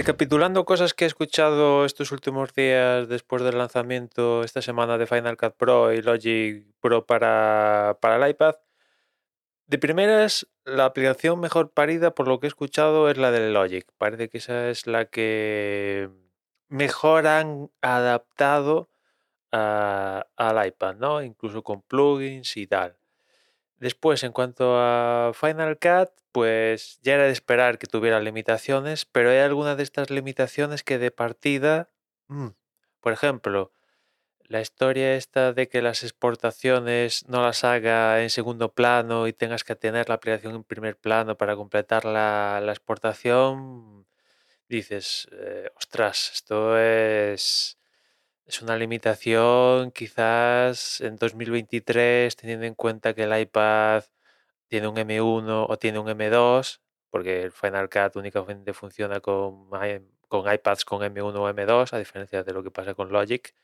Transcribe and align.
Recapitulando 0.00 0.64
cosas 0.64 0.94
que 0.94 1.04
he 1.04 1.06
escuchado 1.06 1.84
estos 1.84 2.10
últimos 2.10 2.54
días 2.54 3.06
después 3.06 3.42
del 3.42 3.58
lanzamiento 3.58 4.42
esta 4.44 4.62
semana 4.62 4.96
de 4.96 5.06
Final 5.06 5.36
Cut 5.36 5.52
Pro 5.58 5.92
y 5.92 6.00
Logic 6.00 6.64
Pro 6.80 7.04
para, 7.04 7.98
para 8.00 8.16
el 8.16 8.30
iPad, 8.30 8.54
de 9.66 9.76
primeras, 9.76 10.48
la 10.64 10.86
aplicación 10.86 11.38
mejor 11.38 11.72
parida, 11.72 12.14
por 12.14 12.28
lo 12.28 12.40
que 12.40 12.46
he 12.46 12.48
escuchado, 12.48 13.10
es 13.10 13.18
la 13.18 13.30
de 13.30 13.50
Logic. 13.50 13.86
Parece 13.98 14.30
que 14.30 14.38
esa 14.38 14.70
es 14.70 14.86
la 14.86 15.04
que 15.04 16.08
mejor 16.68 17.26
han 17.26 17.70
adaptado 17.82 18.88
al 19.52 20.66
iPad, 20.66 20.94
¿no? 20.96 21.22
Incluso 21.22 21.62
con 21.62 21.82
plugins 21.82 22.56
y 22.56 22.66
tal. 22.66 22.99
Después, 23.80 24.22
en 24.24 24.32
cuanto 24.32 24.76
a 24.78 25.32
Final 25.34 25.78
Cut, 25.78 26.10
pues 26.32 27.00
ya 27.02 27.14
era 27.14 27.24
de 27.24 27.32
esperar 27.32 27.78
que 27.78 27.86
tuviera 27.86 28.20
limitaciones, 28.20 29.06
pero 29.06 29.30
hay 29.30 29.38
algunas 29.38 29.78
de 29.78 29.82
estas 29.82 30.10
limitaciones 30.10 30.84
que 30.84 30.98
de 30.98 31.10
partida, 31.10 31.88
mm, 32.28 32.48
por 33.00 33.12
ejemplo, 33.14 33.72
la 34.44 34.60
historia 34.60 35.14
esta 35.14 35.52
de 35.54 35.68
que 35.68 35.82
las 35.82 36.02
exportaciones 36.02 37.28
no 37.28 37.42
las 37.42 37.64
haga 37.64 38.22
en 38.22 38.30
segundo 38.30 38.74
plano 38.74 39.26
y 39.28 39.32
tengas 39.32 39.64
que 39.64 39.76
tener 39.76 40.08
la 40.10 40.16
aplicación 40.16 40.56
en 40.56 40.64
primer 40.64 40.98
plano 40.98 41.36
para 41.38 41.56
completar 41.56 42.04
la, 42.04 42.62
exportación, 42.68 44.06
dices, 44.68 45.28
eh, 45.32 45.70
ostras, 45.76 46.32
esto 46.34 46.78
es, 46.78 47.79
es 48.50 48.62
una 48.62 48.76
limitación 48.76 49.92
quizás 49.92 51.00
en 51.00 51.16
2023, 51.16 52.34
teniendo 52.36 52.66
en 52.66 52.74
cuenta 52.74 53.14
que 53.14 53.22
el 53.22 53.38
iPad 53.40 54.04
tiene 54.68 54.88
un 54.88 54.96
M1 54.96 55.66
o 55.68 55.78
tiene 55.78 55.98
un 56.00 56.08
M2, 56.08 56.80
porque 57.10 57.42
el 57.44 57.52
Final 57.52 57.88
Cut 57.88 58.16
únicamente 58.16 58.72
funciona 58.72 59.20
con, 59.20 59.68
con 60.28 60.52
iPads 60.52 60.84
con 60.84 61.00
M1 61.02 61.36
o 61.36 61.48
M2, 61.54 61.92
a 61.92 61.98
diferencia 61.98 62.42
de 62.42 62.52
lo 62.52 62.62
que 62.62 62.70
pasa 62.70 62.94
con 62.94 63.10
Logic 63.12 63.54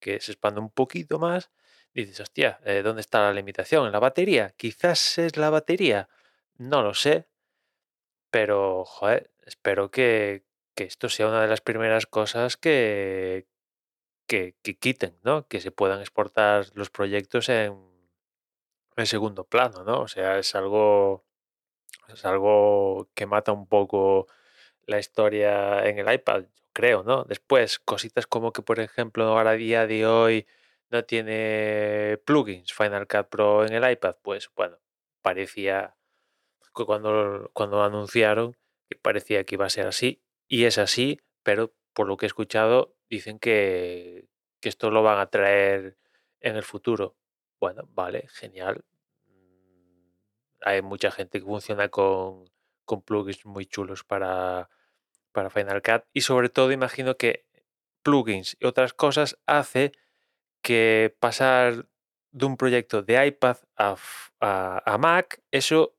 que 0.00 0.20
se 0.20 0.32
expande 0.32 0.60
un 0.60 0.70
poquito 0.70 1.18
más, 1.18 1.50
dices, 1.94 2.20
hostia, 2.20 2.60
eh, 2.64 2.82
¿dónde 2.82 3.00
está 3.00 3.22
la 3.22 3.32
limitación? 3.32 3.86
¿En 3.86 3.92
la 3.92 3.98
batería? 3.98 4.54
Quizás 4.56 5.18
es 5.18 5.36
la 5.36 5.50
batería, 5.50 6.08
no 6.58 6.82
lo 6.82 6.94
sé, 6.94 7.26
pero, 8.30 8.84
espero 9.44 9.90
que, 9.90 10.44
esto 10.76 11.08
sea 11.08 11.28
una 11.28 11.42
de 11.42 11.48
las 11.48 11.62
primeras 11.62 12.06
cosas 12.06 12.56
que, 12.56 13.46
que, 14.26 14.54
quiten, 14.80 15.18
¿no? 15.22 15.46
Que 15.48 15.60
se 15.60 15.70
puedan 15.70 16.00
exportar 16.00 16.66
los 16.74 16.90
proyectos 16.90 17.48
en, 17.48 17.76
en 18.96 19.06
segundo 19.06 19.44
plano, 19.44 19.84
¿no? 19.84 20.02
O 20.02 20.08
sea, 20.08 20.38
es 20.38 20.54
algo, 20.54 21.24
es 22.08 22.24
algo 22.24 23.08
que 23.14 23.26
mata 23.26 23.52
un 23.52 23.66
poco 23.68 24.26
la 24.86 24.98
historia 24.98 25.86
en 25.86 25.98
el 25.98 26.12
iPad 26.12 26.44
creo, 26.76 27.02
¿no? 27.02 27.24
Después, 27.24 27.78
cositas 27.78 28.26
como 28.26 28.52
que, 28.52 28.60
por 28.60 28.80
ejemplo, 28.80 29.24
ahora 29.24 29.52
a 29.52 29.56
día 29.56 29.86
de 29.86 30.06
hoy 30.06 30.46
no 30.90 31.04
tiene 31.04 32.18
plugins 32.26 32.74
Final 32.74 33.08
Cut 33.08 33.28
Pro 33.30 33.64
en 33.64 33.72
el 33.72 33.90
iPad, 33.90 34.16
pues 34.22 34.50
bueno, 34.54 34.78
parecía 35.22 35.96
que 36.74 36.84
cuando, 36.84 37.50
cuando 37.54 37.82
anunciaron 37.82 38.56
parecía 39.02 39.44
que 39.44 39.54
iba 39.54 39.66
a 39.66 39.70
ser 39.70 39.86
así, 39.86 40.22
y 40.48 40.64
es 40.64 40.76
así, 40.78 41.20
pero 41.42 41.74
por 41.94 42.06
lo 42.08 42.18
que 42.18 42.26
he 42.26 42.28
escuchado, 42.28 42.94
dicen 43.08 43.38
que, 43.38 44.28
que 44.60 44.68
esto 44.68 44.90
lo 44.90 45.02
van 45.02 45.18
a 45.18 45.30
traer 45.30 45.96
en 46.40 46.56
el 46.56 46.62
futuro. 46.62 47.16
Bueno, 47.60 47.88
vale, 47.92 48.26
genial. 48.28 48.84
Mm, 49.26 50.10
hay 50.62 50.82
mucha 50.82 51.10
gente 51.10 51.40
que 51.40 51.46
funciona 51.46 51.88
con, 51.88 52.50
con 52.84 53.02
plugins 53.02 53.44
muy 53.46 53.66
chulos 53.66 54.04
para, 54.04 54.70
para 55.32 55.50
Final 55.50 55.82
Cut 55.82 56.04
y 56.12 56.22
sobre 56.22 56.48
todo 56.48 56.72
imagino 56.72 57.16
que 57.16 57.46
plugins 58.02 58.56
y 58.60 58.66
otras 58.66 58.94
cosas 58.94 59.38
hace 59.46 59.92
que 60.62 61.14
pasar 61.20 61.88
de 62.30 62.46
un 62.46 62.56
proyecto 62.56 63.02
de 63.02 63.26
iPad 63.26 63.56
a, 63.76 64.96
Mac, 64.98 65.42
eso 65.50 65.96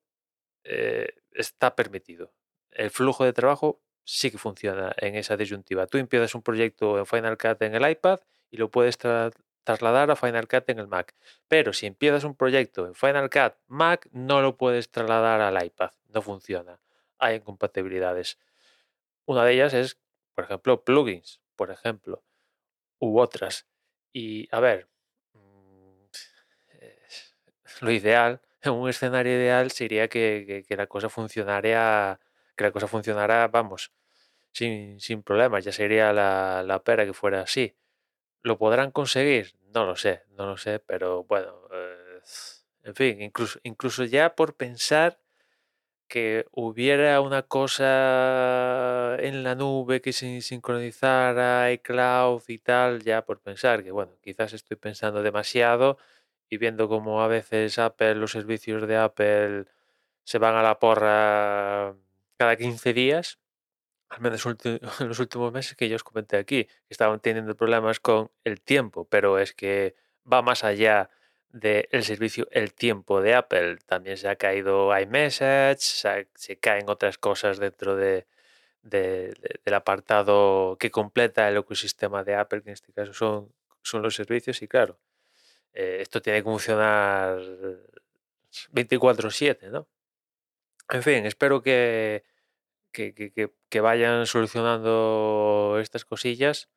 eh, 0.63 1.09
está 1.31 1.75
permitido. 1.75 2.33
El 2.71 2.89
flujo 2.91 3.25
de 3.25 3.33
trabajo 3.33 3.81
sí 4.07 4.31
que 4.31 4.37
funciona 4.37 4.95
en 4.97 5.15
esa 5.15 5.35
disyuntiva. 5.35 5.85
Tú 5.85 5.97
empiezas 5.97 6.33
un 6.33 6.41
proyecto 6.41 6.97
en 6.97 7.05
Final 7.05 7.37
Cut 7.37 7.61
en 7.61 7.75
el 7.75 7.89
iPad 7.89 8.21
y 8.49 8.55
lo 8.55 8.71
puedes 8.71 8.97
trasladar 8.97 10.09
a 10.09 10.15
Final 10.15 10.47
Cut 10.47 10.69
en 10.69 10.79
el 10.79 10.87
Mac. 10.87 11.13
Pero 11.49 11.73
si 11.73 11.87
empiezas 11.87 12.23
un 12.23 12.33
proyecto 12.33 12.87
en 12.87 12.95
Final 12.95 13.29
Cut 13.29 13.55
Mac, 13.67 14.07
no 14.13 14.41
lo 14.41 14.55
puedes 14.55 14.89
trasladar 14.89 15.41
al 15.41 15.63
iPad. 15.63 15.91
No 16.07 16.21
funciona. 16.21 16.79
Hay 17.19 17.35
incompatibilidades. 17.35 18.39
Una 19.25 19.43
de 19.43 19.53
ellas 19.53 19.73
es, 19.73 19.99
por 20.33 20.45
ejemplo, 20.45 20.85
plugins, 20.85 21.41
por 21.57 21.69
ejemplo, 21.69 22.23
u 22.99 23.19
otras. 23.19 23.67
Y 24.13 24.47
a 24.55 24.61
ver, 24.61 24.87
mm, 25.33 26.05
lo 27.81 27.91
ideal, 27.91 28.39
en 28.61 28.71
un 28.71 28.89
escenario 28.89 29.33
ideal 29.33 29.69
sería 29.71 30.07
que, 30.07 30.65
la 30.69 30.87
cosa 30.87 31.09
funcionara, 31.09 32.21
que 32.55 32.63
la 32.63 32.71
cosa 32.71 32.87
funcionara, 32.87 33.49
vamos, 33.49 33.91
sin, 34.57 34.99
sin 34.99 35.23
problemas, 35.23 35.63
ya 35.65 35.71
sería 35.71 36.13
la, 36.13 36.63
la, 36.63 36.83
pera 36.83 37.05
que 37.05 37.13
fuera 37.13 37.41
así. 37.41 37.75
¿Lo 38.43 38.57
podrán 38.57 38.91
conseguir? 38.91 39.55
No 39.73 39.85
lo 39.85 39.95
sé, 39.95 40.23
no 40.37 40.47
lo 40.47 40.57
sé, 40.57 40.79
pero 40.79 41.23
bueno, 41.25 41.53
eh, 41.71 42.19
en 42.83 42.95
fin, 42.95 43.21
incluso, 43.21 43.59
incluso 43.63 44.03
ya 44.05 44.35
por 44.35 44.55
pensar 44.55 45.19
que 46.07 46.47
hubiera 46.51 47.21
una 47.21 47.43
cosa 47.43 49.17
en 49.19 49.43
la 49.43 49.55
nube 49.55 50.01
que 50.01 50.13
se 50.13 50.41
sincronizara 50.41 51.71
iCloud 51.73 52.43
y 52.47 52.59
tal, 52.59 53.03
ya 53.03 53.25
por 53.25 53.41
pensar 53.41 53.83
que, 53.83 53.91
bueno, 53.91 54.13
quizás 54.21 54.53
estoy 54.53 54.77
pensando 54.77 55.21
demasiado 55.23 55.97
y 56.49 56.57
viendo 56.57 56.87
como 56.89 57.21
a 57.21 57.27
veces 57.27 57.77
Apple, 57.79 58.15
los 58.15 58.31
servicios 58.31 58.87
de 58.87 58.97
Apple 58.97 59.65
se 60.23 60.39
van 60.39 60.55
a 60.55 60.63
la 60.63 60.79
porra 60.79 61.95
cada 62.37 62.55
15 62.57 62.93
días, 62.93 63.39
al 64.09 64.21
menos 64.21 64.45
en 64.99 65.07
los 65.07 65.19
últimos 65.19 65.51
meses 65.51 65.75
que 65.75 65.89
yo 65.89 65.95
os 65.95 66.03
comenté 66.03 66.37
aquí, 66.37 66.65
que 66.65 66.73
estaban 66.89 67.19
teniendo 67.19 67.55
problemas 67.55 67.99
con 67.99 68.31
el 68.43 68.61
tiempo, 68.61 69.05
pero 69.05 69.39
es 69.39 69.53
que 69.53 69.95
va 70.31 70.41
más 70.41 70.63
allá 70.63 71.09
del 71.49 72.03
servicio 72.03 72.47
El 72.51 72.73
Tiempo 72.73 73.21
de 73.21 73.33
Apple. 73.35 73.77
También 73.85 74.17
se 74.17 74.27
ha 74.27 74.35
caído 74.35 74.97
iMessage, 74.97 75.79
se, 75.79 76.57
caen 76.59 76.89
otras 76.89 77.17
cosas 77.17 77.57
dentro 77.57 77.95
de, 77.95 78.27
del 78.83 79.73
apartado 79.73 80.77
que 80.79 80.91
completa 80.91 81.47
el 81.47 81.57
ecosistema 81.57 82.23
de 82.23 82.35
Apple, 82.35 82.61
que 82.61 82.69
en 82.69 82.73
este 82.73 82.93
caso 82.93 83.13
son, 83.13 83.53
son 83.81 84.01
los 84.01 84.15
servicios. 84.15 84.61
Y 84.61 84.67
claro, 84.67 84.99
eh, 85.73 85.99
esto 86.01 86.21
tiene 86.21 86.39
que 86.39 86.43
funcionar 86.43 87.39
24/7, 88.71 89.69
¿no? 89.69 89.87
En 90.89 91.03
fin, 91.03 91.25
espero 91.25 91.61
que, 91.61 92.23
que, 92.97 93.79
vayan 93.81 94.25
solucionando 94.25 95.77
estas 95.79 96.05
cosillas 96.05 96.69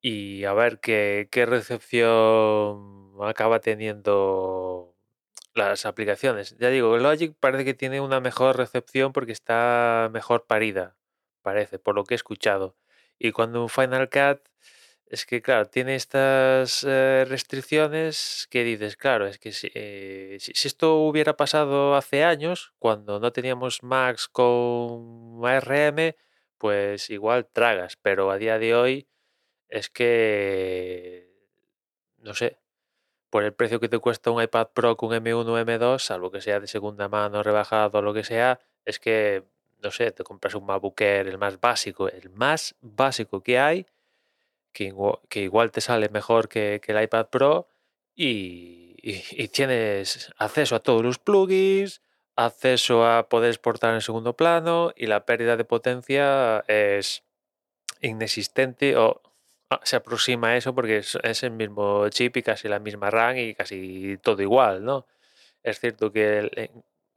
y 0.00 0.44
a 0.44 0.52
ver 0.54 0.80
qué, 0.80 1.28
qué 1.30 1.46
recepción 1.46 3.12
acaba 3.22 3.60
teniendo 3.60 4.94
las 5.54 5.86
aplicaciones. 5.86 6.56
Ya 6.58 6.68
digo, 6.68 6.96
Logic 6.98 7.34
parece 7.38 7.64
que 7.64 7.74
tiene 7.74 8.00
una 8.00 8.20
mejor 8.20 8.56
recepción 8.56 9.12
porque 9.12 9.32
está 9.32 10.10
mejor 10.12 10.46
parida, 10.46 10.96
parece, 11.42 11.78
por 11.78 11.94
lo 11.94 12.04
que 12.04 12.14
he 12.14 12.16
escuchado. 12.16 12.76
Y 13.18 13.32
cuando 13.32 13.62
un 13.62 13.68
Final 13.68 14.10
Cut 14.10 14.40
es 15.06 15.26
que, 15.26 15.42
claro, 15.42 15.66
tiene 15.66 15.94
estas 15.94 16.84
eh, 16.88 17.24
restricciones 17.28 18.46
que 18.50 18.64
dices, 18.64 18.96
claro, 18.96 19.26
es 19.26 19.38
que 19.38 19.50
eh, 19.74 20.38
si, 20.40 20.52
si, 20.54 20.68
esto 20.68 20.96
hubiera 21.00 21.36
pasado 21.36 21.94
hace 21.94 22.24
años, 22.24 22.72
cuando 22.78 23.20
no 23.20 23.32
teníamos 23.32 23.82
Max 23.82 24.28
con 24.28 25.40
ARM, 25.44 26.14
pues 26.58 27.10
igual 27.10 27.46
tragas, 27.52 27.96
pero 27.96 28.30
a 28.30 28.38
día 28.38 28.58
de 28.58 28.74
hoy 28.74 29.08
es 29.68 29.90
que, 29.90 31.30
no 32.18 32.34
sé, 32.34 32.58
por 33.30 33.44
el 33.44 33.52
precio 33.52 33.80
que 33.80 33.88
te 33.88 33.98
cuesta 33.98 34.30
un 34.30 34.42
iPad 34.42 34.68
Pro 34.72 34.96
con 34.96 35.10
M1 35.10 35.46
o 35.48 35.58
M2, 35.58 35.98
salvo 35.98 36.30
que 36.30 36.40
sea 36.40 36.60
de 36.60 36.68
segunda 36.68 37.08
mano, 37.08 37.42
rebajado 37.42 37.98
o 37.98 38.02
lo 38.02 38.14
que 38.14 38.24
sea, 38.24 38.60
es 38.84 39.00
que, 39.00 39.44
no 39.82 39.90
sé, 39.90 40.12
te 40.12 40.24
compras 40.24 40.54
un 40.54 40.66
MacBook 40.66 41.00
Air, 41.00 41.28
el 41.28 41.38
más 41.38 41.60
básico, 41.60 42.08
el 42.08 42.30
más 42.30 42.76
básico 42.80 43.42
que 43.42 43.58
hay, 43.58 43.86
que 44.74 45.40
igual, 45.40 45.70
te 45.70 45.80
sale 45.80 46.10
mejor 46.10 46.48
que, 46.48 46.80
el 46.86 47.02
iPad 47.02 47.28
Pro 47.28 47.68
y, 48.14 49.48
tienes 49.48 50.32
acceso 50.38 50.76
a 50.76 50.80
todos 50.80 51.02
los 51.02 51.18
plugins, 51.18 52.02
acceso 52.36 53.06
a 53.06 53.28
poder 53.28 53.50
exportar 53.50 53.94
en 53.94 54.00
segundo 54.02 54.36
plano 54.36 54.92
y 54.96 55.06
la 55.06 55.24
pérdida 55.24 55.56
de 55.56 55.64
potencia 55.64 56.64
es 56.68 57.22
inexistente 58.00 58.96
o 58.96 59.22
Ah, 59.70 59.80
se 59.82 59.96
aproxima 59.96 60.48
a 60.48 60.56
eso 60.56 60.74
porque 60.74 60.98
es, 60.98 61.42
el 61.42 61.50
mismo 61.52 62.08
chip 62.10 62.36
y 62.36 62.42
casi 62.42 62.68
la 62.68 62.78
misma 62.78 63.10
RAM 63.10 63.36
y 63.38 63.54
casi 63.54 64.18
todo 64.22 64.42
igual, 64.42 64.84
¿no? 64.84 65.06
Es 65.62 65.80
cierto 65.80 66.12
que 66.12 66.70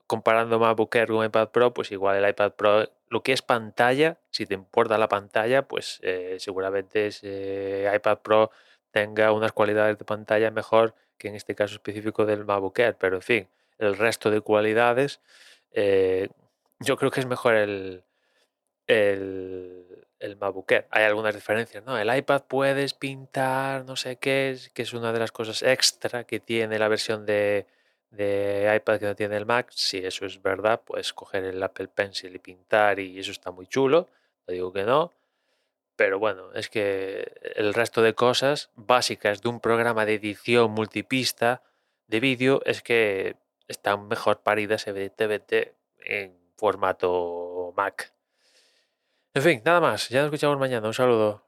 comparando 0.08 0.58
MacBook 0.58 0.96
Air 0.96 1.10
con 1.10 1.26
iPad 1.26 1.50
Pro, 1.50 1.74
pues 1.74 1.92
igual 1.92 2.18
el 2.18 2.30
iPad 2.30 2.54
Pro, 2.54 2.90
lo 3.10 3.24
que 3.24 3.34
es 3.34 3.42
pantalla, 3.42 4.18
si 4.32 4.46
te 4.46 4.54
importa 4.54 4.98
la 4.98 5.10
pantalla, 5.10 5.68
pues 5.68 6.00
eh, 6.02 6.38
seguramente 6.40 7.08
ese 7.08 7.92
iPad 7.94 8.20
Pro 8.20 8.52
tenga 8.92 9.32
unas 9.34 9.52
cualidades 9.52 9.98
de 9.98 10.06
pantalla 10.06 10.50
mejor 10.50 10.96
que 11.18 11.28
en 11.28 11.36
este 11.36 11.56
caso 11.56 11.76
específico 11.76 12.26
del 12.26 12.46
MacBook 12.46 12.80
Air, 12.80 12.96
pero 12.98 13.18
en 13.18 13.22
fin, 13.22 13.48
el 13.78 13.98
resto 13.98 14.32
de 14.32 14.42
cualidades, 14.42 15.20
eh, 15.72 16.30
yo 16.80 16.98
creo 16.98 17.12
que 17.12 17.20
es 17.20 17.26
mejor 17.26 17.56
el, 17.56 18.04
el, 18.88 20.38
MacBook 20.40 20.72
Air. 20.72 20.88
Hay 20.92 21.04
algunas 21.04 21.34
diferencias, 21.36 21.84
¿no? 21.84 21.98
El 21.98 22.16
iPad 22.16 22.44
puedes 22.48 22.94
pintar, 22.94 23.86
no 23.86 23.96
sé 23.96 24.18
qué 24.18 24.52
es, 24.52 24.70
que 24.70 24.84
es 24.84 24.94
una 24.94 25.12
de 25.12 25.20
las 25.20 25.32
cosas 25.32 25.64
extra 25.64 26.24
que 26.24 26.40
tiene 26.40 26.80
la 26.80 26.88
versión 26.88 27.26
de, 27.26 27.66
de 28.10 28.74
iPad 28.76 29.00
que 29.00 29.06
no 29.06 29.16
tiene 29.16 29.38
el 29.38 29.46
Mac. 29.46 29.70
Si 29.72 29.98
eso 29.98 30.26
es 30.26 30.42
verdad, 30.42 30.82
puedes 30.84 31.14
coger 31.14 31.44
el 31.44 31.62
Apple 31.62 31.88
Pencil 31.88 32.36
y 32.36 32.40
pintar 32.40 33.00
y 33.00 33.20
eso 33.20 33.32
está 33.32 33.52
muy 33.52 33.68
chulo. 33.68 34.08
No 34.48 34.54
digo 34.54 34.72
que 34.72 34.84
no. 34.84 35.14
Pero 35.96 36.20
bueno, 36.20 36.54
es 36.54 36.70
que 36.70 37.34
el 37.56 37.74
resto 37.74 38.02
de 38.02 38.14
cosas 38.14 38.70
básicas 38.76 39.42
de 39.42 39.50
un 39.50 39.60
programa 39.60 40.06
de 40.06 40.14
edición 40.16 40.72
multipista 40.72 41.64
de 42.08 42.20
vídeo 42.20 42.62
es 42.66 42.82
que 42.82 43.36
están 43.68 44.08
mejor 44.08 44.42
paridas 44.42 44.88
evidentemente 44.88 45.74
en 46.00 46.38
formato 46.56 47.74
Mac. 47.76 48.14
En 49.34 49.42
fin, 49.42 49.62
nada 49.66 49.82
más. 49.82 50.10
Ya 50.10 50.20
nos 50.20 50.28
escuchamos 50.28 50.60
mañana. 50.60 50.88
Un 50.88 50.94
saludo. 50.94 51.44